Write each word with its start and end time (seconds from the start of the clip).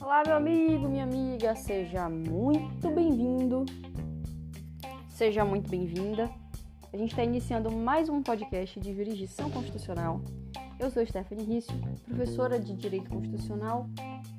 Olá, 0.00 0.22
meu 0.26 0.36
amigo, 0.36 0.88
minha 0.88 1.04
amiga, 1.04 1.54
seja 1.54 2.08
muito 2.08 2.90
bem-vindo, 2.90 3.66
seja 5.10 5.44
muito 5.44 5.68
bem-vinda. 5.68 6.30
A 6.94 6.96
gente 6.96 7.10
está 7.10 7.22
iniciando 7.24 7.70
mais 7.70 8.08
um 8.08 8.22
podcast 8.22 8.80
de 8.80 8.94
jurisdição 8.94 9.50
constitucional. 9.50 10.22
Eu 10.80 10.90
sou 10.90 11.04
Stephanie 11.04 11.44
Rício, 11.44 11.78
professora 12.06 12.58
de 12.58 12.72
Direito 12.72 13.10
Constitucional, 13.10 13.86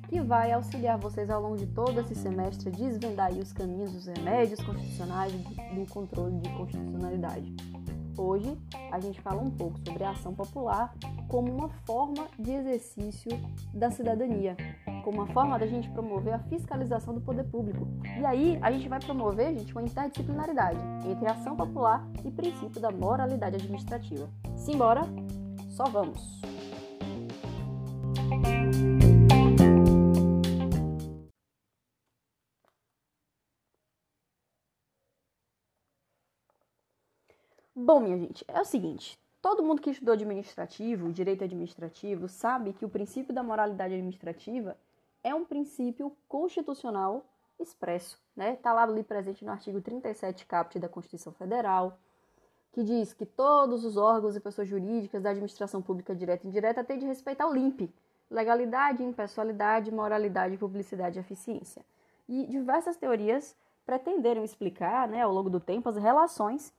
que 0.08 0.20
vai 0.20 0.50
auxiliar 0.50 0.98
vocês 0.98 1.30
ao 1.30 1.40
longo 1.40 1.56
de 1.56 1.66
todo 1.66 2.00
esse 2.00 2.16
semestre 2.16 2.68
a 2.68 2.72
desvendar 2.72 3.32
os 3.32 3.52
caminhos 3.52 3.92
dos 3.92 4.06
remédios 4.06 4.60
constitucionais 4.60 5.32
do 5.32 5.86
controle 5.88 6.36
de 6.40 6.48
constitucionalidade. 6.48 7.54
Hoje 8.16 8.56
a 8.90 8.98
gente 8.98 9.20
fala 9.20 9.42
um 9.42 9.50
pouco 9.50 9.78
sobre 9.84 10.04
a 10.04 10.10
ação 10.10 10.34
popular 10.34 10.94
como 11.28 11.52
uma 11.52 11.68
forma 11.86 12.28
de 12.38 12.50
exercício 12.50 13.30
da 13.74 13.90
cidadania, 13.90 14.56
como 15.04 15.18
uma 15.18 15.26
forma 15.26 15.58
da 15.58 15.66
gente 15.66 15.90
promover 15.90 16.34
a 16.34 16.38
fiscalização 16.38 17.14
do 17.14 17.20
poder 17.20 17.44
público. 17.44 17.86
E 18.18 18.24
aí 18.24 18.58
a 18.62 18.72
gente 18.72 18.88
vai 18.88 19.00
promover, 19.00 19.54
gente, 19.56 19.72
uma 19.72 19.82
interdisciplinaridade 19.82 20.78
entre 21.06 21.28
ação 21.28 21.56
popular 21.56 22.06
e 22.24 22.30
princípio 22.30 22.80
da 22.80 22.90
moralidade 22.90 23.56
administrativa. 23.56 24.28
Simbora, 24.56 25.02
só 25.68 25.84
vamos! 25.84 26.40
Bom, 37.86 38.00
minha 38.00 38.18
gente, 38.18 38.44
é 38.48 38.60
o 38.60 38.64
seguinte: 38.64 39.16
todo 39.40 39.62
mundo 39.62 39.80
que 39.80 39.90
estudou 39.90 40.14
administrativo, 40.14 41.12
direito 41.12 41.44
administrativo, 41.44 42.26
sabe 42.26 42.72
que 42.72 42.84
o 42.84 42.88
princípio 42.88 43.32
da 43.32 43.44
moralidade 43.44 43.94
administrativa 43.94 44.76
é 45.22 45.32
um 45.32 45.44
princípio 45.44 46.10
constitucional 46.26 47.24
expresso, 47.60 48.20
né? 48.34 48.54
Está 48.54 48.72
lá 48.72 48.82
ali 48.82 49.04
presente 49.04 49.44
no 49.44 49.52
artigo 49.52 49.80
37 49.80 50.46
caput 50.46 50.80
da 50.80 50.88
Constituição 50.88 51.32
Federal, 51.34 51.96
que 52.72 52.82
diz 52.82 53.12
que 53.12 53.24
todos 53.24 53.84
os 53.84 53.96
órgãos 53.96 54.34
e 54.34 54.40
pessoas 54.40 54.66
jurídicas 54.66 55.22
da 55.22 55.30
administração 55.30 55.80
pública 55.80 56.12
direta 56.12 56.44
e 56.44 56.50
indireta 56.50 56.82
têm 56.82 56.98
de 56.98 57.06
respeitar 57.06 57.46
o 57.46 57.54
LIMP, 57.54 57.88
legalidade, 58.28 59.04
impessoalidade, 59.04 59.92
moralidade, 59.92 60.56
publicidade 60.56 61.20
e 61.20 61.22
eficiência. 61.22 61.84
E 62.28 62.48
diversas 62.48 62.96
teorias 62.96 63.54
pretenderam 63.84 64.42
explicar, 64.42 65.06
né, 65.06 65.22
ao 65.22 65.32
longo 65.32 65.48
do 65.48 65.60
tempo, 65.60 65.88
as 65.88 65.96
relações 65.96 66.74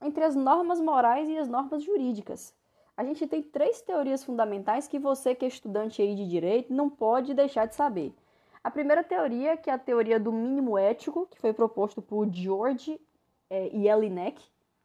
entre 0.00 0.24
as 0.24 0.34
normas 0.34 0.80
morais 0.80 1.28
e 1.28 1.36
as 1.38 1.48
normas 1.48 1.82
jurídicas. 1.82 2.54
A 2.96 3.04
gente 3.04 3.26
tem 3.26 3.42
três 3.42 3.80
teorias 3.80 4.22
fundamentais 4.22 4.86
que 4.86 4.98
você, 4.98 5.34
que 5.34 5.44
é 5.44 5.48
estudante 5.48 6.02
aí 6.02 6.14
de 6.14 6.28
direito, 6.28 6.72
não 6.72 6.90
pode 6.90 7.32
deixar 7.34 7.66
de 7.66 7.74
saber. 7.74 8.14
A 8.62 8.70
primeira 8.70 9.02
teoria, 9.02 9.56
que 9.56 9.70
é 9.70 9.72
a 9.72 9.78
teoria 9.78 10.20
do 10.20 10.30
mínimo 10.30 10.76
ético, 10.76 11.26
que 11.30 11.40
foi 11.40 11.52
proposto 11.52 12.02
por 12.02 12.28
George 12.30 13.00
é, 13.48 13.70
Jelinek, 13.70 14.42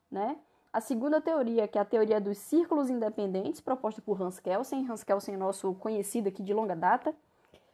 né? 0.09 0.38
A 0.71 0.81
segunda 0.81 1.21
teoria, 1.21 1.67
que 1.67 1.77
é 1.77 1.81
a 1.81 1.86
teoria 1.86 2.19
dos 2.19 2.38
círculos 2.38 2.89
independentes, 2.89 3.61
proposta 3.61 4.02
por 4.02 4.21
Hans 4.21 4.39
Kelsen, 4.39 4.86
Hans 4.89 5.03
Kelsen 5.03 5.36
é 5.36 5.38
nosso 5.38 5.73
conhecido 5.75 6.27
aqui 6.27 6.43
de 6.43 6.53
longa 6.53 6.75
data. 6.75 7.16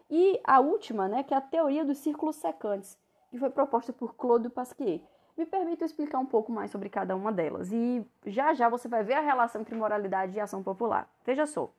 E 0.09 0.39
a 0.43 0.59
última, 0.59 1.07
né, 1.07 1.23
que 1.23 1.33
é 1.33 1.37
a 1.37 1.41
teoria 1.41 1.85
dos 1.85 1.97
círculos 1.97 2.35
secantes, 2.35 2.97
que 3.31 3.39
foi 3.39 3.49
proposta 3.49 3.91
por 3.91 4.13
Claude 4.15 4.49
Pasquier. 4.49 5.01
Me 5.41 5.47
permito 5.47 5.83
explicar 5.83 6.19
um 6.19 6.25
pouco 6.25 6.51
mais 6.51 6.69
sobre 6.69 6.87
cada 6.87 7.15
uma 7.15 7.31
delas 7.31 7.71
e 7.71 8.05
já 8.27 8.53
já 8.53 8.69
você 8.69 8.87
vai 8.87 9.03
ver 9.03 9.15
a 9.15 9.21
relação 9.21 9.61
entre 9.61 9.73
moralidade 9.73 10.37
e 10.37 10.39
ação 10.39 10.61
popular. 10.61 11.09
Veja 11.25 11.47
só. 11.47 11.71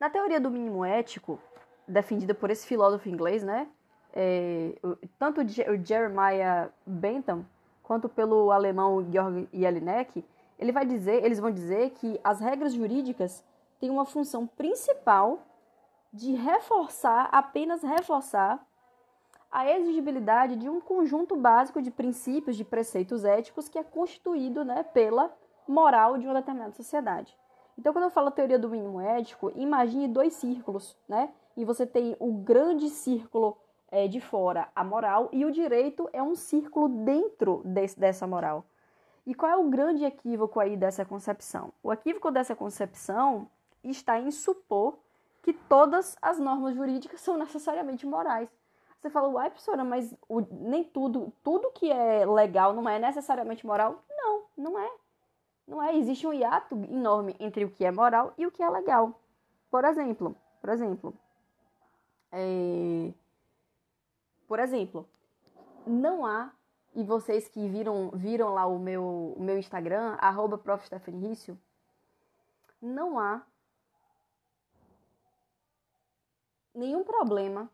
Na 0.00 0.08
teoria 0.08 0.40
do 0.40 0.50
mínimo 0.50 0.82
ético, 0.82 1.38
defendida 1.86 2.32
por 2.32 2.48
esse 2.48 2.66
filósofo 2.66 3.06
inglês, 3.06 3.42
né? 3.42 3.68
É, 4.14 4.72
tanto 5.18 5.42
o 5.42 5.84
Jeremiah 5.84 6.70
Bentham 6.86 7.44
quanto 7.82 8.08
pelo 8.08 8.50
alemão 8.50 9.06
Georg 9.12 9.46
Jelinek, 9.52 10.24
ele 10.58 10.72
vai 10.72 10.86
dizer, 10.86 11.22
eles 11.22 11.38
vão 11.38 11.50
dizer 11.50 11.90
que 11.90 12.18
as 12.24 12.40
regras 12.40 12.72
jurídicas 12.72 13.44
têm 13.78 13.90
uma 13.90 14.06
função 14.06 14.46
principal 14.46 15.42
de 16.10 16.32
reforçar, 16.32 17.28
apenas 17.30 17.82
reforçar 17.82 18.66
a 19.52 19.70
exigibilidade 19.70 20.56
de 20.56 20.68
um 20.68 20.80
conjunto 20.80 21.36
básico 21.36 21.82
de 21.82 21.90
princípios, 21.90 22.56
de 22.56 22.64
preceitos 22.64 23.22
éticos 23.22 23.68
que 23.68 23.78
é 23.78 23.84
constituído 23.84 24.64
né, 24.64 24.82
pela 24.82 25.30
moral 25.68 26.16
de 26.16 26.26
uma 26.26 26.34
determinada 26.34 26.72
sociedade. 26.72 27.36
Então, 27.78 27.92
quando 27.92 28.04
eu 28.04 28.10
falo 28.10 28.30
teoria 28.30 28.58
do 28.58 28.70
mínimo 28.70 29.00
ético, 29.00 29.52
imagine 29.54 30.08
dois 30.08 30.32
círculos, 30.34 30.96
né? 31.08 31.30
E 31.56 31.64
você 31.64 31.86
tem 31.86 32.16
o 32.18 32.32
grande 32.32 32.88
círculo 32.88 33.58
é, 33.90 34.08
de 34.08 34.20
fora, 34.20 34.68
a 34.74 34.82
moral, 34.82 35.28
e 35.32 35.44
o 35.44 35.50
direito 35.50 36.08
é 36.12 36.22
um 36.22 36.34
círculo 36.34 36.88
dentro 36.88 37.60
desse, 37.64 37.98
dessa 37.98 38.26
moral. 38.26 38.64
E 39.26 39.34
qual 39.34 39.52
é 39.52 39.56
o 39.56 39.68
grande 39.68 40.04
equívoco 40.04 40.58
aí 40.58 40.76
dessa 40.76 41.04
concepção? 41.04 41.72
O 41.82 41.92
equívoco 41.92 42.30
dessa 42.30 42.56
concepção 42.56 43.48
está 43.84 44.18
em 44.18 44.30
supor 44.30 44.98
que 45.42 45.52
todas 45.52 46.16
as 46.22 46.38
normas 46.38 46.74
jurídicas 46.74 47.20
são 47.22 47.36
necessariamente 47.36 48.06
morais. 48.06 48.48
Você 49.02 49.10
fala, 49.10 49.26
uai, 49.26 49.50
professora, 49.50 49.82
mas 49.82 50.14
o, 50.28 50.40
nem 50.40 50.84
tudo, 50.84 51.32
tudo 51.42 51.72
que 51.72 51.90
é 51.90 52.24
legal 52.24 52.72
não 52.72 52.88
é 52.88 53.00
necessariamente 53.00 53.66
moral? 53.66 54.00
Não, 54.08 54.44
não 54.56 54.78
é. 54.78 54.92
Não 55.66 55.82
é. 55.82 55.96
Existe 55.96 56.24
um 56.24 56.32
hiato 56.32 56.76
enorme 56.84 57.34
entre 57.40 57.64
o 57.64 57.70
que 57.70 57.84
é 57.84 57.90
moral 57.90 58.32
e 58.38 58.46
o 58.46 58.52
que 58.52 58.62
é 58.62 58.70
legal. 58.70 59.20
Por 59.68 59.84
exemplo, 59.84 60.36
por 60.60 60.70
exemplo, 60.70 61.14
é... 62.30 63.12
por 64.46 64.60
exemplo, 64.60 65.08
não 65.84 66.24
há, 66.24 66.52
e 66.94 67.02
vocês 67.02 67.48
que 67.48 67.68
viram, 67.68 68.08
viram 68.14 68.54
lá 68.54 68.66
o 68.66 68.78
meu, 68.78 69.34
o 69.36 69.42
meu 69.42 69.58
Instagram, 69.58 70.16
arroba 70.20 70.62
não 72.80 73.18
há 73.18 73.42
nenhum 76.72 77.02
problema 77.02 77.68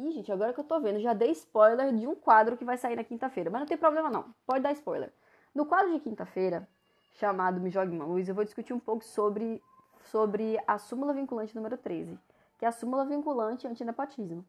Ih, 0.00 0.12
gente, 0.12 0.32
agora 0.32 0.54
que 0.54 0.58
eu 0.58 0.64
tô 0.64 0.80
vendo, 0.80 0.98
já 0.98 1.12
dei 1.12 1.30
spoiler 1.32 1.94
de 1.94 2.06
um 2.06 2.14
quadro 2.14 2.56
que 2.56 2.64
vai 2.64 2.78
sair 2.78 2.96
na 2.96 3.04
quinta-feira. 3.04 3.50
Mas 3.50 3.60
não 3.60 3.66
tem 3.66 3.76
problema 3.76 4.08
não, 4.08 4.34
pode 4.46 4.60
dar 4.60 4.72
spoiler. 4.72 5.12
No 5.54 5.66
quadro 5.66 5.92
de 5.92 6.00
quinta-feira, 6.00 6.66
chamado 7.12 7.60
Me 7.60 7.68
Jogue 7.68 7.94
uma 7.94 8.06
Luz, 8.06 8.26
eu 8.26 8.34
vou 8.34 8.42
discutir 8.42 8.72
um 8.72 8.78
pouco 8.78 9.04
sobre, 9.04 9.62
sobre 10.04 10.58
a 10.66 10.78
súmula 10.78 11.12
vinculante 11.12 11.54
número 11.54 11.76
13, 11.76 12.18
que 12.58 12.64
é 12.64 12.68
a 12.68 12.72
súmula 12.72 13.04
vinculante 13.04 13.66
antinepotismo. 13.66 14.42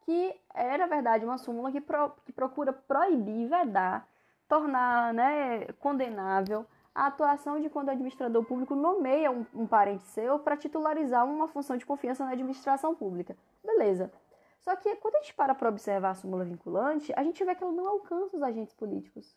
Que 0.00 0.38
é, 0.52 0.76
na 0.76 0.86
verdade, 0.86 1.24
uma 1.24 1.38
súmula 1.38 1.72
que, 1.72 1.80
pro, 1.80 2.10
que 2.26 2.32
procura 2.32 2.70
proibir, 2.70 3.48
vedar, 3.48 4.06
tornar 4.46 5.14
né, 5.14 5.64
condenável 5.80 6.66
a 6.94 7.06
atuação 7.06 7.58
de 7.58 7.70
quando 7.70 7.88
o 7.88 7.90
administrador 7.92 8.44
público 8.44 8.74
nomeia 8.74 9.30
um, 9.30 9.46
um 9.54 9.66
parente 9.66 10.04
seu 10.08 10.38
para 10.38 10.58
titularizar 10.58 11.24
uma 11.24 11.48
função 11.48 11.78
de 11.78 11.86
confiança 11.86 12.22
na 12.22 12.32
administração 12.32 12.94
pública. 12.94 13.34
Beleza. 13.64 14.12
Só 14.60 14.74
que 14.76 14.96
quando 14.96 15.16
a 15.16 15.20
gente 15.20 15.34
para 15.34 15.54
para 15.54 15.68
observar 15.68 16.10
a 16.10 16.14
súmula 16.14 16.44
vinculante, 16.44 17.12
a 17.16 17.22
gente 17.22 17.44
vê 17.44 17.54
que 17.54 17.62
ela 17.62 17.72
não 17.72 17.86
alcança 17.86 18.36
os 18.36 18.42
agentes 18.42 18.74
políticos. 18.74 19.36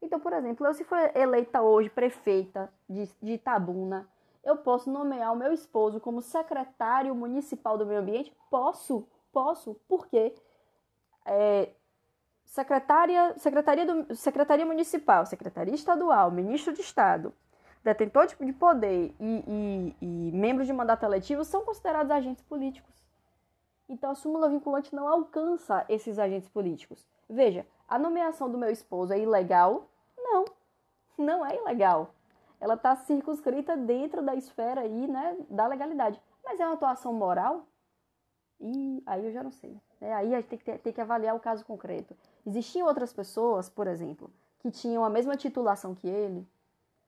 Então, 0.00 0.18
por 0.18 0.32
exemplo, 0.32 0.66
eu 0.66 0.74
se 0.74 0.84
for 0.84 0.98
eleita 1.14 1.60
hoje 1.60 1.90
prefeita 1.90 2.72
de, 2.88 3.06
de 3.20 3.32
Itabuna, 3.32 4.08
eu 4.42 4.56
posso 4.56 4.90
nomear 4.90 5.32
o 5.32 5.36
meu 5.36 5.52
esposo 5.52 6.00
como 6.00 6.22
secretário 6.22 7.14
municipal 7.14 7.76
do 7.76 7.84
meio 7.84 8.00
ambiente? 8.00 8.32
Posso, 8.48 9.06
posso, 9.32 9.74
porque 9.86 10.34
é, 11.26 11.70
secretária, 12.44 13.34
secretaria, 13.38 13.84
do, 13.84 14.14
secretaria 14.14 14.64
municipal, 14.64 15.26
secretaria 15.26 15.74
estadual, 15.74 16.30
ministro 16.30 16.72
de 16.72 16.80
Estado, 16.80 17.34
detentor 17.84 18.26
de 18.26 18.52
poder 18.52 19.14
e, 19.20 19.44
e, 19.46 19.96
e 20.00 20.32
membros 20.32 20.66
de 20.66 20.72
mandato 20.72 21.04
eletivo 21.04 21.44
são 21.44 21.64
considerados 21.64 22.10
agentes 22.10 22.42
políticos. 22.44 22.90
Então 23.90 24.12
a 24.12 24.14
súmula 24.14 24.48
vinculante 24.48 24.94
não 24.94 25.08
alcança 25.08 25.84
esses 25.88 26.16
agentes 26.16 26.48
políticos. 26.48 27.04
Veja, 27.28 27.66
a 27.88 27.98
nomeação 27.98 28.48
do 28.48 28.56
meu 28.56 28.70
esposo 28.70 29.12
é 29.12 29.18
ilegal? 29.18 29.90
Não, 30.16 30.44
não 31.18 31.44
é 31.44 31.56
ilegal. 31.56 32.14
Ela 32.60 32.74
está 32.74 32.94
circunscrita 32.94 33.76
dentro 33.76 34.22
da 34.22 34.36
esfera 34.36 34.82
aí, 34.82 35.08
né, 35.08 35.36
da 35.50 35.66
legalidade. 35.66 36.22
Mas 36.44 36.60
é 36.60 36.64
uma 36.64 36.74
atuação 36.74 37.12
moral? 37.12 37.66
E 38.60 39.02
aí 39.04 39.26
eu 39.26 39.32
já 39.32 39.42
não 39.42 39.50
sei. 39.50 39.76
Né? 40.00 40.12
Aí 40.12 40.32
a 40.34 40.36
gente 40.36 40.48
tem 40.48 40.58
que, 40.58 40.64
ter, 40.64 40.78
tem 40.78 40.92
que 40.92 41.00
avaliar 41.00 41.34
o 41.34 41.40
caso 41.40 41.64
concreto. 41.64 42.16
Existiam 42.46 42.86
outras 42.86 43.12
pessoas, 43.12 43.68
por 43.68 43.88
exemplo, 43.88 44.30
que 44.60 44.70
tinham 44.70 45.04
a 45.04 45.10
mesma 45.10 45.36
titulação 45.36 45.96
que 45.96 46.06
ele? 46.06 46.46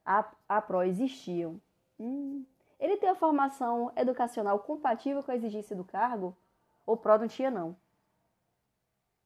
A, 0.05 0.29
a 0.49 0.87
existiam. 0.88 1.61
Hum. 2.00 2.44
Ele 2.81 2.96
tem 2.96 3.08
a 3.08 3.14
formação 3.14 3.93
educacional 3.94 4.58
compatível 4.58 5.23
com 5.23 5.31
a 5.31 5.37
exigência 5.37 5.76
do 5.76 5.84
cargo? 5.84 6.37
O 6.87 6.96
PRO 6.96 7.19
não. 7.52 7.76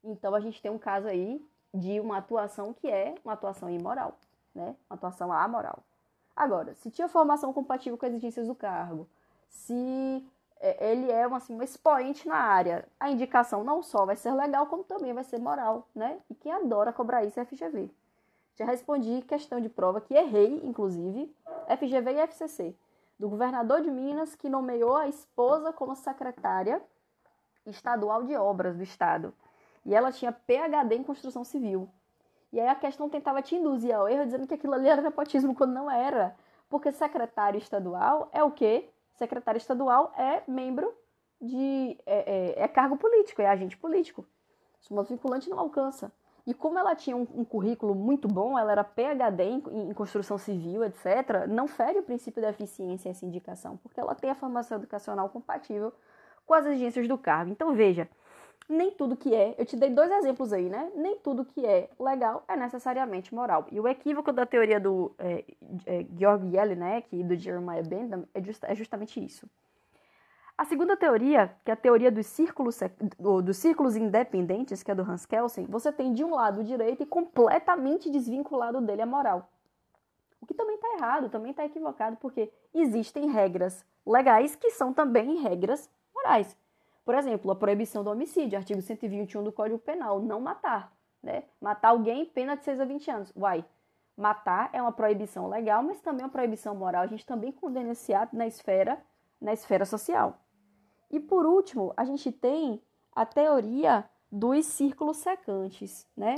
Então 0.05 0.35
a 0.35 0.41
gente 0.41 0.61
tem 0.61 0.71
um 0.71 0.79
caso 0.79 1.09
aí 1.09 1.45
de 1.73 2.01
uma 2.01 2.19
atuação 2.19 2.73
que 2.73 2.89
é 2.89 3.15
uma 3.25 3.35
atuação 3.35 3.69
imoral. 3.69 4.19
né? 4.55 4.77
Uma 4.89 4.97
atuação 4.97 5.33
amoral. 5.33 5.83
Agora, 6.35 6.75
se 6.75 6.91
tinha 6.91 7.09
formação 7.09 7.53
compatível 7.53 7.97
com 7.99 8.07
as 8.07 8.13
exigências 8.13 8.47
do 8.47 8.55
cargo, 8.55 9.09
se 9.49 10.27
é, 10.61 10.91
ele 10.91 11.11
é 11.11 11.25
assim, 11.25 11.55
um 11.55 11.63
expoente 11.63 12.29
na 12.29 12.37
área, 12.37 12.87
a 13.01 13.11
indicação 13.11 13.65
não 13.65 13.83
só 13.83 14.05
vai 14.07 14.17
ser 14.17 14.33
legal, 14.33 14.67
como 14.67 14.85
também 14.85 15.13
vai 15.13 15.25
ser 15.25 15.39
moral, 15.39 15.89
né? 15.95 16.21
E 16.31 16.35
quem 16.35 16.53
adora 16.53 16.93
cobrar 16.93 17.25
isso 17.25 17.39
é 17.39 17.43
a 17.43 17.47
FGV. 17.47 17.91
Já 18.55 18.65
respondi 18.65 19.23
questão 19.23 19.61
de 19.61 19.69
prova 19.69 20.01
que 20.01 20.15
errei, 20.15 20.61
inclusive, 20.65 21.35
FGV 21.69 22.13
e 22.13 22.21
FCC, 22.21 22.75
do 23.19 23.29
governador 23.29 23.83
de 23.83 23.91
Minas 23.91 24.35
que 24.35 24.49
nomeou 24.49 24.97
a 24.97 25.09
esposa 25.09 25.73
como 25.73 25.95
secretária 25.95 26.83
estadual 27.71 28.25
de 28.25 28.35
obras 28.37 28.77
do 28.77 28.83
estado. 28.83 29.33
E 29.85 29.95
ela 29.95 30.11
tinha 30.13 30.33
PhD 30.33 30.97
em 30.97 31.03
construção 31.03 31.45
civil. 31.45 31.89
E 32.53 32.61
aí 32.61 32.69
a 32.69 32.75
questão 32.75 33.09
tentava 33.09 33.43
te 33.43 33.55
induzir 33.55 33.95
ao 33.95 34.09
erro, 34.09 34.25
dizendo 34.25 34.47
que 34.47 34.55
aquilo 34.55 34.75
ali 34.75 34.89
era 34.89 35.03
nepotismo, 35.03 35.55
quando 35.55 35.73
não 35.73 35.91
era. 35.91 36.35
Porque 36.69 36.91
secretário 36.93 37.59
estadual 37.59 38.29
é 38.33 38.43
o 38.43 38.51
quê? 38.51 38.89
Secretário 39.15 39.59
estadual 39.59 40.13
é 40.17 40.43
membro 40.49 40.93
de. 41.41 41.99
é, 42.07 42.55
é, 42.59 42.63
é 42.65 42.69
cargo 42.69 42.97
político, 42.97 43.43
é 43.43 43.47
agente 43.47 43.77
político. 43.77 44.27
O 44.91 45.03
vinculante 45.03 45.51
não 45.51 45.59
alcança. 45.59 46.13
E 46.47 46.55
como 46.55 46.79
ela 46.79 46.95
tinha 46.95 47.17
um, 47.17 47.27
um 47.35 47.45
currículo 47.45 47.93
muito 47.93 48.29
bom, 48.29 48.57
ela 48.57 48.71
era 48.71 48.85
PhD 48.85 49.43
em, 49.43 49.63
em, 49.91 49.93
construção 49.93 50.39
civil, 50.39 50.85
etc., 50.85 51.47
não 51.49 51.67
fere 51.67 51.99
o 51.99 52.05
princípio 52.05 52.41
da 52.41 52.51
eficiência 52.51 53.11
essa 53.11 53.27
indicação, 53.27 53.77
porque 53.79 53.99
ela 53.99 54.15
tem 54.15 54.31
a 54.31 54.35
formação 54.35 54.79
educacional 54.79 55.29
compatível 55.29 55.93
com 56.47 56.55
as 56.55 56.65
exigências 56.67 57.09
do 57.09 57.19
cargo. 57.19 57.51
Então, 57.51 57.75
veja, 57.75 58.09
nem 58.69 58.91
tudo 58.91 59.17
que 59.17 59.35
é, 59.35 59.55
eu 59.59 59.65
te 59.65 59.77
dei 59.77 59.91
dois 59.91 60.11
exemplos 60.11 60.53
aí, 60.53 60.69
né? 60.69 60.91
Nem 60.95 61.17
tudo 61.19 61.45
que 61.45 61.65
é 61.65 61.89
legal 61.99 62.45
é 62.49 62.57
necessariamente 62.57 63.35
moral. 63.35 63.67
E 63.71 63.79
o 63.79 63.87
equívoco 63.87 64.33
da 64.33 64.47
teoria 64.47 64.81
do 64.81 65.15
é, 65.19 65.45
é, 65.87 66.07
Georg 66.17 66.51
Jelinek 66.51 67.09
e 67.13 67.23
do 67.23 67.37
Jeremiah 67.37 67.83
Bentham 67.83 68.25
é, 68.35 68.43
just, 68.43 68.63
é 68.65 68.75
justamente 68.75 69.25
isso. 69.25 69.49
A 70.59 70.65
segunda 70.65 70.97
teoria, 70.97 71.55
que 71.65 71.71
é 71.71 71.75
a 71.75 71.77
teoria 71.77 72.11
dos 72.11 72.27
círculos, 72.27 72.81
dos 73.45 73.59
círculos 73.59 73.95
independentes, 73.95 74.83
que 74.83 74.91
é 74.91 74.95
do 74.95 75.03
Hans 75.03 75.27
Kelsen, 75.27 75.67
você 75.67 75.93
tem 75.93 76.15
de 76.15 76.25
um 76.25 76.35
lado 76.35 76.61
o 76.61 76.65
direito 76.65 77.03
e 77.03 77.07
completamente 77.07 78.11
desvinculado 78.11 78.81
dele 78.81 79.03
a 79.03 79.07
moral. 79.07 79.51
O 80.41 80.47
que 80.47 80.55
também 80.55 80.77
está 80.77 80.95
errado, 80.95 81.29
também 81.29 81.51
está 81.51 81.65
equivocado, 81.65 82.17
porque 82.17 82.51
existem 82.73 83.31
regras 83.31 83.85
legais 84.07 84.57
que 84.57 84.71
são 84.71 84.95
também 84.95 85.43
regras 85.43 85.91
Por 87.05 87.15
exemplo, 87.15 87.51
a 87.51 87.55
proibição 87.55 88.03
do 88.03 88.11
homicídio, 88.11 88.59
artigo 88.59 88.83
121 88.83 89.45
do 89.45 89.53
Código 89.53 89.79
Penal, 89.79 90.21
não 90.21 90.41
matar. 90.41 90.93
Né? 91.23 91.45
Matar 91.61 91.91
alguém, 91.91 92.27
pena 92.27 92.57
de 92.57 92.65
6 92.65 92.81
a 92.81 92.85
20 92.85 93.11
anos. 93.11 93.33
Uai, 93.37 93.65
matar 94.17 94.71
é 94.73 94.83
uma 94.83 94.93
proibição 94.93 95.49
legal, 95.49 95.83
mas 95.83 96.01
também 96.01 96.23
é 96.23 96.25
uma 96.25 96.33
proibição 96.33 96.75
moral. 96.75 97.03
A 97.03 97.07
gente 97.07 97.25
também 97.25 97.53
condena 97.53 97.93
esse 97.93 98.13
ato 98.13 98.35
na 98.35 98.47
esfera, 98.47 98.99
na 99.41 99.53
esfera 99.53 99.85
social. 99.85 100.39
E 101.11 101.21
por 101.21 101.47
último, 101.47 101.93
a 101.97 102.05
gente 102.05 102.33
tem 102.33 102.83
a 103.15 103.25
teoria 103.25 104.05
dos 104.31 104.67
círculos 104.67 105.19
secantes, 105.19 106.07
né? 106.17 106.37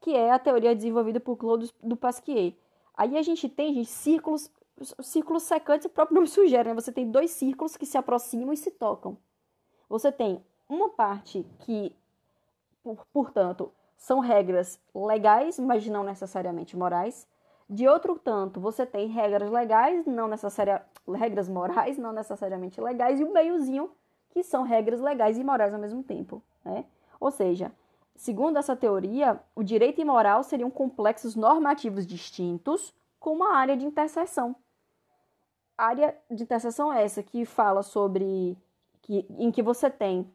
Que 0.00 0.14
é 0.14 0.30
a 0.30 0.38
teoria 0.38 0.74
desenvolvida 0.74 1.18
por 1.18 1.36
Claude 1.36 1.72
Pasquier. 1.98 2.54
Aí 2.94 3.16
a 3.16 3.22
gente 3.22 3.48
tem, 3.48 3.74
gente, 3.74 3.88
círculos, 3.88 4.50
círculos 5.00 5.44
secantes, 5.44 5.86
o 5.86 5.90
próprio 5.90 6.16
nome 6.16 6.26
sugere, 6.28 6.68
né? 6.68 6.74
Você 6.74 6.92
tem 6.92 7.10
dois 7.10 7.30
círculos 7.30 7.76
que 7.76 7.86
se 7.86 7.96
aproximam 7.96 8.52
e 8.52 8.56
se 8.56 8.70
tocam. 8.70 9.16
Você 9.88 10.10
tem 10.10 10.44
uma 10.68 10.88
parte 10.88 11.46
que, 11.60 11.94
por, 12.82 13.06
portanto, 13.12 13.70
são 13.96 14.20
regras 14.20 14.80
legais, 14.94 15.58
mas 15.58 15.86
não 15.86 16.04
necessariamente 16.04 16.76
morais. 16.76 17.26
De 17.68 17.88
outro 17.88 18.18
tanto, 18.18 18.60
você 18.60 18.84
tem 18.84 19.08
regras 19.08 19.50
legais, 19.50 20.04
não 20.06 20.28
necessariamente 20.28 20.94
regras 21.12 21.48
morais, 21.48 21.98
não 21.98 22.12
necessariamente 22.12 22.80
legais, 22.80 23.20
e 23.20 23.24
o 23.24 23.32
meiozinho, 23.32 23.90
que 24.30 24.42
são 24.42 24.62
regras 24.62 25.00
legais 25.00 25.38
e 25.38 25.44
morais 25.44 25.72
ao 25.72 25.80
mesmo 25.80 26.02
tempo. 26.02 26.42
Né? 26.64 26.84
Ou 27.20 27.30
seja, 27.30 27.72
segundo 28.16 28.58
essa 28.58 28.76
teoria, 28.76 29.40
o 29.54 29.62
direito 29.62 30.00
e 30.00 30.04
moral 30.04 30.42
seriam 30.42 30.70
complexos 30.70 31.34
normativos 31.36 32.06
distintos 32.06 32.92
com 33.18 33.32
uma 33.32 33.54
área 33.54 33.76
de 33.76 33.86
interseção. 33.86 34.54
Área 35.76 36.16
de 36.30 36.42
interseção 36.42 36.92
é 36.92 37.04
essa 37.04 37.22
que 37.22 37.44
fala 37.44 37.82
sobre 37.82 38.56
que, 39.02 39.26
em 39.38 39.50
que 39.50 39.62
você 39.62 39.90
tem 39.90 40.30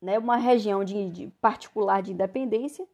né, 0.00 0.18
uma 0.18 0.36
região 0.36 0.84
de, 0.84 1.10
de 1.10 1.26
particular 1.40 2.02
de 2.02 2.12
independência 2.12 2.86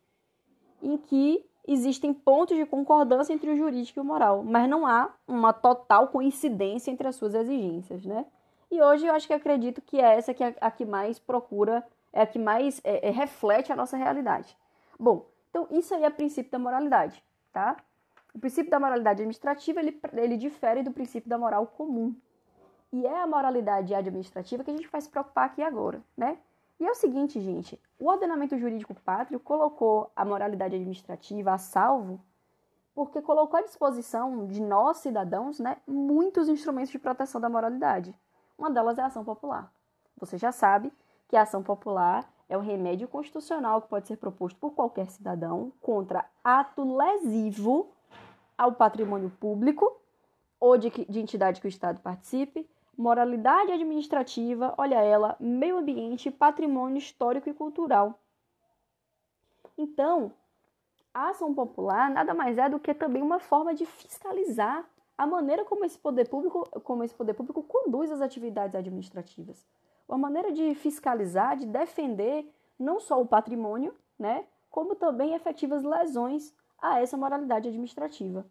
em 0.83 0.97
que 0.97 1.45
existem 1.67 2.13
pontos 2.13 2.57
de 2.57 2.65
concordância 2.65 3.33
entre 3.33 3.51
o 3.51 3.57
jurídico 3.57 3.99
e 3.99 4.03
o 4.03 4.05
moral, 4.05 4.43
mas 4.43 4.69
não 4.69 4.87
há 4.87 5.13
uma 5.27 5.53
total 5.53 6.09
coincidência 6.09 6.91
entre 6.91 7.07
as 7.07 7.17
suas 7.17 7.35
exigências, 7.35 8.05
né? 8.05 8.25
E 8.71 8.81
hoje 8.81 9.07
eu 9.07 9.15
acho 9.15 9.27
que 9.27 9.35
acredito 9.35 9.83
que 9.83 10.01
é 10.01 10.17
essa 10.17 10.33
que 10.33 10.45
é 10.45 10.55
a 10.61 10.71
que 10.71 10.85
mais 10.85 11.19
procura, 11.19 11.85
é 12.13 12.23
a 12.23 12.27
que 12.27 12.39
mais 12.39 12.81
é, 12.85 13.09
é, 13.09 13.11
reflete 13.11 13.73
a 13.73 13.77
nossa 13.77 13.97
realidade. 13.97 14.57
Bom, 14.99 15.27
então 15.51 15.67
isso 15.71 15.95
aí 15.95 16.05
é 16.05 16.09
o 16.09 16.13
princípio 16.13 16.51
da 16.51 16.59
moralidade, 16.59 17.23
tá? 17.53 17.77
O 18.35 18.39
princípio 18.39 18.71
da 18.71 18.81
moralidade 18.81 19.23
administrativa 19.23 19.81
ele, 19.81 20.01
ele 20.15 20.37
difere 20.37 20.83
do 20.83 20.91
princípio 20.91 21.29
da 21.29 21.39
moral 21.39 21.67
comum. 21.67 22.15
E 22.93 23.07
é 23.07 23.21
a 23.21 23.27
moralidade 23.27 23.95
administrativa 23.95 24.65
que 24.65 24.71
a 24.71 24.77
gente 24.77 24.89
vai 24.89 25.01
se 25.01 25.09
preocupar 25.09 25.47
aqui 25.47 25.63
agora, 25.63 26.03
né? 26.17 26.39
E 26.79 26.87
é 26.87 26.91
o 26.91 26.95
seguinte, 26.95 27.41
gente, 27.41 27.81
o 27.99 28.09
ordenamento 28.09 28.57
jurídico 28.57 28.95
pátrio 28.95 29.39
colocou 29.39 30.11
a 30.17 30.25
moralidade 30.25 30.75
administrativa 30.75 31.53
a 31.53 31.59
salvo 31.59 32.21
porque 32.95 33.23
colocou 33.23 33.59
à 33.59 33.63
disposição 33.63 34.47
de 34.47 34.61
nós, 34.61 34.99
cidadãos, 34.99 35.59
né, 35.59 35.77
muitos 35.87 36.49
instrumentos 36.49 36.91
de 36.91 36.99
proteção 36.99 37.41
da 37.41 37.49
moralidade. 37.49 38.15
Uma 38.59 38.71
delas 38.71 38.99
é 38.99 39.03
a 39.03 39.07
ação 39.07 39.25
popular. 39.25 39.73
Você 40.19 40.37
já 40.37 40.53
sabe 40.53 40.93
que 41.29 41.37
a 41.37 41.43
ação 41.43 41.63
popular 41.63 42.31
é 42.49 42.59
o 42.59 42.61
remédio 42.61 43.09
constitucional 43.09 43.81
que 43.81 43.89
pode 43.89 44.09
ser 44.09 44.17
proposto 44.17 44.59
por 44.59 44.73
qualquer 44.73 45.09
cidadão 45.09 45.73
contra 45.81 46.29
ato 46.43 46.97
lesivo 46.97 47.93
ao 48.61 48.73
patrimônio 48.73 49.31
público 49.41 49.99
ou 50.61 50.77
de, 50.77 50.91
de 50.91 51.19
entidade 51.19 51.63
que 51.63 51.67
o 51.67 51.69
Estado 51.69 51.99
participe, 52.01 52.69
moralidade 52.95 53.73
administrativa, 53.73 54.75
olha 54.77 54.97
ela, 54.97 55.35
meio 55.41 55.79
ambiente, 55.79 56.31
patrimônio 56.31 56.99
histórico 56.99 57.49
e 57.49 57.55
cultural. 57.55 58.21
Então, 59.79 60.31
a 61.15 61.31
ação 61.31 61.55
popular 61.55 62.11
nada 62.11 62.35
mais 62.35 62.59
é 62.59 62.69
do 62.69 62.79
que 62.79 62.93
também 62.93 63.23
uma 63.23 63.41
forma 63.41 63.73
de 63.75 63.87
fiscalizar 63.87 64.85
a 65.17 65.27
maneira 65.27 65.65
como 65.65 65.87
esse 65.87 65.99
poder 65.99 66.29
público, 66.29 66.69
como 66.83 67.03
esse 67.03 67.15
poder 67.15 67.33
público 67.33 67.63
conduz 67.63 68.13
as 68.13 68.21
atividades 68.21 68.75
administrativas. 68.75 69.67
Uma 70.07 70.19
maneira 70.19 70.53
de 70.53 70.75
fiscalizar, 70.75 71.57
de 71.57 71.65
defender 71.65 72.47
não 72.79 73.01
só 73.01 73.19
o 73.23 73.27
patrimônio, 73.27 73.95
né, 74.19 74.45
como 74.69 74.95
também 74.95 75.33
efetivas 75.33 75.83
lesões 75.83 76.53
a 76.81 77.01
essa 77.01 77.17
moralidade 77.17 77.69
administrativa. 77.69 78.47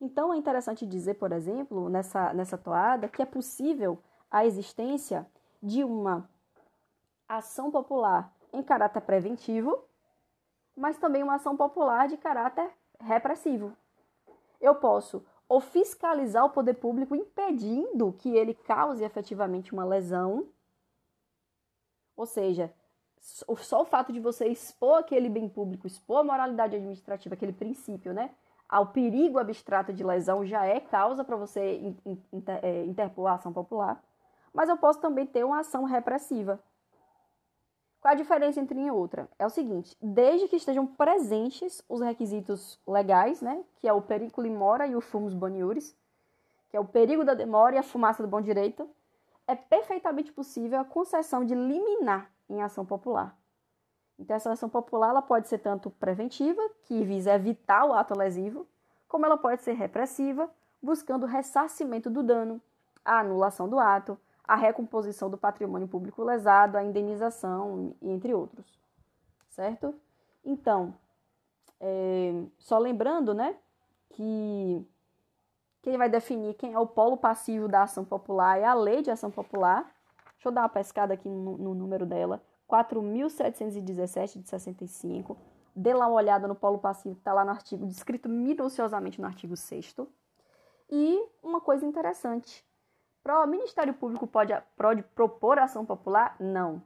Então 0.00 0.32
é 0.32 0.36
interessante 0.36 0.86
dizer, 0.86 1.14
por 1.14 1.30
exemplo, 1.30 1.88
nessa, 1.88 2.32
nessa 2.32 2.56
toada, 2.56 3.08
que 3.08 3.20
é 3.20 3.26
possível 3.26 3.98
a 4.30 4.46
existência 4.46 5.26
de 5.62 5.84
uma 5.84 6.28
ação 7.28 7.70
popular 7.70 8.34
em 8.52 8.62
caráter 8.62 9.02
preventivo, 9.02 9.84
mas 10.76 10.98
também 10.98 11.22
uma 11.22 11.34
ação 11.34 11.56
popular 11.56 12.08
de 12.08 12.16
caráter 12.16 12.70
repressivo. 12.98 13.76
Eu 14.60 14.74
posso 14.74 15.24
ou 15.48 15.60
fiscalizar 15.60 16.44
o 16.44 16.50
poder 16.50 16.74
público 16.74 17.14
impedindo 17.14 18.12
que 18.12 18.36
ele 18.36 18.54
cause 18.54 19.02
efetivamente 19.02 19.72
uma 19.72 19.84
lesão, 19.84 20.48
ou 22.16 22.24
seja, 22.24 22.72
só 23.18 23.82
o 23.82 23.84
fato 23.84 24.12
de 24.12 24.20
você 24.20 24.46
expor 24.46 25.00
aquele 25.00 25.28
bem 25.28 25.48
público, 25.48 25.86
expor 25.86 26.20
a 26.20 26.24
moralidade 26.24 26.76
administrativa, 26.76 27.34
aquele 27.34 27.52
princípio, 27.52 28.12
né? 28.14 28.30
Ao 28.70 28.86
perigo 28.86 29.38
abstrato 29.38 29.92
de 29.92 30.04
lesão 30.04 30.46
já 30.46 30.64
é 30.64 30.78
causa 30.78 31.24
para 31.24 31.34
você 31.34 31.92
é, 32.62 32.84
interpor 32.84 33.26
a 33.26 33.34
ação 33.34 33.52
popular, 33.52 34.00
mas 34.54 34.68
eu 34.68 34.76
posso 34.76 35.00
também 35.00 35.26
ter 35.26 35.44
uma 35.44 35.58
ação 35.58 35.82
repressiva. 35.82 36.62
Qual 38.00 38.12
a 38.12 38.16
diferença 38.16 38.60
entre 38.60 38.78
uma 38.78 38.86
e 38.86 38.90
outra? 38.90 39.28
É 39.38 39.44
o 39.44 39.50
seguinte, 39.50 39.96
desde 40.00 40.46
que 40.46 40.56
estejam 40.56 40.86
presentes 40.86 41.82
os 41.88 42.00
requisitos 42.00 42.80
legais, 42.86 43.42
né, 43.42 43.62
que 43.76 43.88
é 43.88 43.92
o 43.92 44.00
periculo 44.00 44.46
in 44.46 44.54
mora 44.54 44.86
e 44.86 44.94
o 44.94 45.00
fumus 45.00 45.34
boniuris, 45.34 45.94
que 46.70 46.76
é 46.76 46.80
o 46.80 46.84
perigo 46.84 47.24
da 47.24 47.34
demora 47.34 47.74
e 47.74 47.78
a 47.78 47.82
fumaça 47.82 48.22
do 48.22 48.28
bom 48.28 48.40
direito, 48.40 48.88
é 49.48 49.56
perfeitamente 49.56 50.32
possível 50.32 50.78
a 50.78 50.84
concessão 50.84 51.44
de 51.44 51.56
liminar 51.56 52.30
em 52.48 52.62
ação 52.62 52.86
popular. 52.86 53.36
Então, 54.20 54.36
essa 54.36 54.52
ação 54.52 54.68
popular 54.68 55.08
ela 55.10 55.22
pode 55.22 55.48
ser 55.48 55.58
tanto 55.58 55.90
preventiva, 55.90 56.60
que 56.84 57.02
visa 57.04 57.32
evitar 57.32 57.86
o 57.86 57.94
ato 57.94 58.16
lesivo, 58.16 58.66
como 59.08 59.24
ela 59.26 59.36
pode 59.36 59.62
ser 59.62 59.72
repressiva, 59.72 60.48
buscando 60.80 61.24
o 61.24 61.26
ressarcimento 61.26 62.10
do 62.10 62.22
dano, 62.22 62.60
a 63.04 63.20
anulação 63.20 63.68
do 63.68 63.78
ato, 63.80 64.18
a 64.44 64.54
recomposição 64.54 65.30
do 65.30 65.38
patrimônio 65.38 65.88
público 65.88 66.22
lesado, 66.22 66.76
a 66.76 66.84
indenização, 66.84 67.96
entre 68.02 68.34
outros. 68.34 68.78
Certo? 69.48 69.94
Então, 70.44 70.94
É, 71.82 72.44
só 72.58 72.78
lembrando, 72.78 73.32
né, 73.32 73.56
que 74.10 74.86
quem 75.80 75.96
vai 75.96 76.10
definir 76.10 76.52
quem 76.54 76.74
é 76.74 76.78
o 76.78 76.86
polo 76.86 77.16
passivo 77.16 77.68
da 77.68 77.84
ação 77.84 78.04
popular 78.04 78.58
é 78.58 78.64
a 78.64 78.74
lei 78.74 79.00
de 79.00 79.10
ação 79.10 79.30
popular. 79.30 79.84
Deixa 80.34 80.48
eu 80.48 80.52
dar 80.52 80.60
uma 80.62 80.68
pescada 80.68 81.14
aqui 81.14 81.26
no, 81.26 81.56
no 81.56 81.74
número 81.74 82.04
dela. 82.04 82.42
4.717 82.70 84.40
de 84.40 84.48
65. 84.48 85.36
Dê 85.74 85.92
lá 85.92 86.06
uma 86.06 86.16
olhada 86.16 86.46
no 86.46 86.54
polo 86.54 86.78
passivo 86.78 87.14
que 87.14 87.20
está 87.20 87.32
lá 87.32 87.44
no 87.44 87.50
artigo, 87.50 87.86
descrito 87.86 88.28
minuciosamente 88.28 89.20
no 89.20 89.26
artigo 89.26 89.56
6 89.56 89.96
E 90.90 91.26
uma 91.42 91.60
coisa 91.60 91.84
interessante. 91.84 92.64
O 93.24 93.46
Ministério 93.46 93.94
Público 93.94 94.26
pode, 94.26 94.52
pode 94.76 95.02
propor 95.02 95.58
ação 95.58 95.84
popular? 95.84 96.36
Não. 96.38 96.82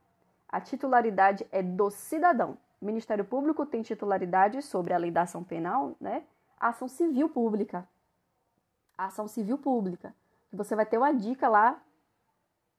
A 0.48 0.60
titularidade 0.60 1.46
é 1.50 1.62
do 1.62 1.90
cidadão. 1.90 2.58
O 2.80 2.84
Ministério 2.84 3.24
Público 3.24 3.64
tem 3.64 3.82
titularidade 3.82 4.60
sobre 4.62 4.92
a 4.92 4.98
lei 4.98 5.10
da 5.10 5.22
ação 5.22 5.42
penal, 5.42 5.96
né? 6.00 6.24
A 6.58 6.68
ação 6.68 6.88
civil 6.88 7.28
pública. 7.28 7.88
A 8.96 9.06
ação 9.06 9.26
civil 9.26 9.58
pública. 9.58 10.14
Você 10.52 10.76
vai 10.76 10.86
ter 10.86 10.98
uma 10.98 11.12
dica 11.12 11.48
lá 11.48 11.80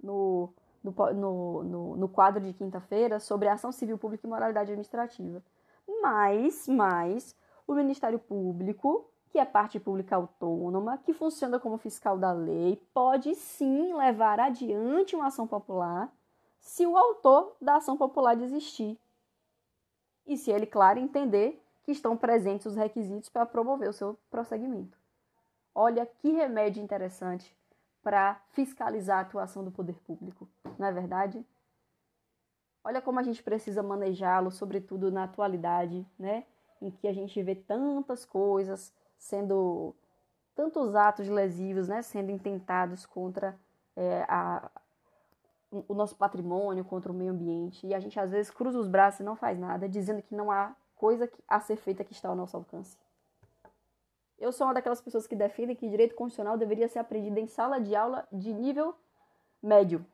no, 0.02 0.54
no, 0.86 1.13
no, 1.13 1.63
no, 1.63 1.98
no 1.98 2.10
quadro 2.10 2.44
de 2.44 2.54
quinta-feira 2.54 3.20
sobre 3.20 3.48
ação 3.48 3.72
civil 3.72 3.98
pública 3.98 4.25
e 4.25 4.30
moralidade 4.30 4.72
administrativa. 4.72 5.42
Mas, 6.01 6.68
mas, 6.68 7.36
o 7.68 7.74
Ministério 7.74 8.20
Público, 8.20 9.10
que 9.30 9.39
é 9.39 9.46
parte 9.46 9.80
pública 9.80 10.15
autônoma, 10.15 10.98
que 11.00 11.13
funciona 11.13 11.60
como 11.60 11.77
fiscal 11.77 12.18
da 12.18 12.32
lei, 12.32 12.82
pode 12.94 13.34
sim 13.36 13.94
levar 13.96 14.39
adiante 14.39 15.15
uma 15.15 15.27
ação 15.27 15.48
popular 15.48 16.12
se 16.60 16.86
o 16.86 16.98
autor 16.98 17.56
da 17.62 17.75
ação 17.75 17.98
popular 17.98 18.36
desistir. 18.36 18.98
E 20.25 20.38
se 20.38 20.51
ele, 20.51 20.65
claro, 20.65 21.00
entender 21.00 21.62
que 21.84 21.92
estão 21.92 22.18
presentes 22.18 22.65
os 22.65 22.75
requisitos 22.75 23.30
para 23.30 23.46
promover 23.46 23.89
o 23.89 23.94
seu 23.94 24.18
prosseguimento. 24.32 24.98
Olha 25.74 26.06
que 26.06 26.32
remédio 26.32 26.82
interessante 26.82 27.56
para 28.06 28.40
fiscalizar 28.52 29.18
a 29.18 29.22
atuação 29.22 29.64
do 29.64 29.72
poder 29.72 29.96
público, 30.06 30.48
não 30.78 30.86
é 30.86 30.92
verdade? 30.92 31.44
Olha 32.84 33.02
como 33.02 33.20
a 33.20 33.24
gente 33.24 33.42
precisa 33.42 33.82
manejá-lo, 33.82 34.52
sobretudo 34.52 35.12
na 35.12 35.24
atualidade, 35.24 36.06
né? 36.20 36.46
Em 36.80 36.92
que 36.92 37.08
a 37.08 37.14
gente 37.14 37.42
vê 37.42 37.56
tantas 37.56 38.24
coisas 38.24 38.94
sendo, 39.18 39.96
tantos 40.54 40.94
atos 40.94 41.28
lesivos, 41.28 41.88
né? 41.88 42.04
Sendo 42.04 42.30
intentados 42.30 43.08
contra 43.08 43.60
é, 43.96 44.24
a, 44.30 44.70
o 45.72 45.96
nosso 45.96 46.16
patrimônio, 46.16 46.86
contra 46.86 47.12
o 47.12 47.16
meio 47.16 47.32
ambiente. 47.32 47.88
E 47.88 47.96
a 47.96 48.00
gente 48.00 48.20
às 48.20 48.30
vezes 48.30 48.52
cruza 48.52 48.78
os 48.78 48.88
braços 48.88 49.22
e 49.22 49.24
não 49.24 49.36
faz 49.36 49.58
nada, 49.58 49.90
dizendo 49.90 50.22
que 50.22 50.36
não 50.36 50.52
há 50.52 50.76
coisa 50.96 51.28
a 51.48 51.60
ser 51.60 51.76
feita 51.76 52.04
que 52.04 52.14
está 52.14 52.30
ao 52.30 52.36
nosso 52.36 52.56
alcance. 52.56 52.96
Eu 54.39 54.51
sou 54.51 54.68
uma 54.68 54.74
daquelas 54.74 55.01
pessoas 55.01 55.25
que 55.25 55.36
defendem 55.36 55.75
que 55.75 55.89
direito 55.89 56.15
constitucional 56.15 56.58
deveria 56.58 56.88
ser 56.88 57.00
aprendido 57.00 57.38
em 57.39 57.48
sala 57.48 57.80
de 57.80 57.96
aula 57.96 58.27
de 58.32 58.54
nível 58.54 58.96
médio. 59.62 60.06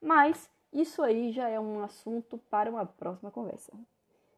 Mas 0.00 0.50
isso 0.72 1.02
aí 1.02 1.32
já 1.32 1.48
é 1.48 1.58
um 1.58 1.82
assunto 1.82 2.38
para 2.50 2.70
uma 2.70 2.86
próxima 2.86 3.30
conversa. 3.30 3.72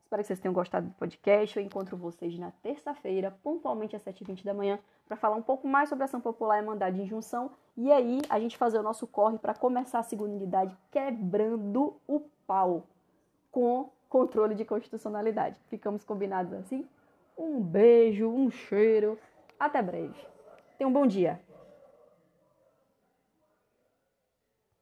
Espero 0.02 0.22
que 0.22 0.28
vocês 0.28 0.38
tenham 0.38 0.54
gostado 0.54 0.86
do 0.86 0.94
podcast. 0.94 1.58
Eu 1.58 1.62
encontro 1.62 1.94
vocês 1.94 2.38
na 2.38 2.50
terça-feira, 2.62 3.36
pontualmente 3.42 3.94
às 3.94 4.02
7h20 4.02 4.42
da 4.42 4.54
manhã, 4.54 4.78
para 5.06 5.18
falar 5.18 5.36
um 5.36 5.42
pouco 5.42 5.68
mais 5.68 5.90
sobre 5.90 6.04
ação 6.04 6.20
popular 6.20 6.62
e 6.62 6.64
mandado 6.64 6.94
de 6.94 7.02
injunção. 7.02 7.50
E 7.76 7.92
aí 7.92 8.22
a 8.30 8.40
gente 8.40 8.56
fazer 8.56 8.78
o 8.78 8.82
nosso 8.82 9.06
corre 9.06 9.36
para 9.36 9.52
começar 9.52 9.98
a 9.98 10.02
segunda 10.02 10.34
unidade 10.34 10.74
quebrando 10.90 11.94
o 12.06 12.20
pau 12.46 12.84
com 13.52 13.90
controle 14.08 14.54
de 14.54 14.64
constitucionalidade. 14.64 15.56
Ficamos 15.68 16.02
combinados 16.04 16.54
assim? 16.54 16.88
Um 17.38 17.60
beijo, 17.60 18.28
um 18.28 18.50
cheiro. 18.50 19.16
Até 19.60 19.80
breve. 19.80 20.14
Tenha 20.76 20.88
um 20.88 20.92
bom 20.92 21.06
dia. 21.06 21.40